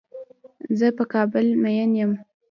[0.77, 2.11] زۀ په کابل مين يم.